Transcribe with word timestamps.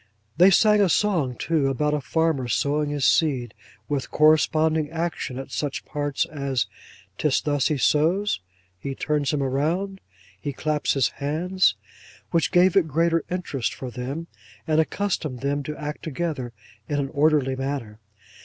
They 0.35 0.49
sang 0.49 0.81
a 0.81 0.89
song 0.89 1.35
too, 1.35 1.67
about 1.67 1.93
a 1.93 2.01
farmer 2.01 2.47
sowing 2.47 2.89
his 2.89 3.05
seed: 3.05 3.53
with 3.87 4.09
corresponding 4.09 4.89
action 4.89 5.37
at 5.37 5.51
such 5.51 5.85
parts 5.85 6.25
as 6.25 6.65
''tis 7.19 7.39
thus 7.43 7.67
he 7.67 7.77
sows,' 7.77 8.39
'he 8.79 8.95
turns 8.95 9.31
him 9.31 9.43
round,' 9.43 10.01
'he 10.41 10.53
claps 10.53 10.93
his 10.95 11.09
hands;' 11.09 11.75
which 12.31 12.51
gave 12.51 12.75
it 12.75 12.87
greater 12.87 13.23
interest 13.29 13.75
for 13.75 13.91
them, 13.91 14.25
and 14.65 14.81
accustomed 14.81 15.41
them 15.41 15.61
to 15.61 15.77
act 15.77 16.01
together, 16.01 16.51
in 16.89 16.97
an 16.97 17.09
orderly 17.09 17.55
manner. 17.55 17.99